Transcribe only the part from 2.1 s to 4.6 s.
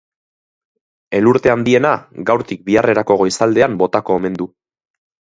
gaurtik biharrerako goizaldean botako omen du.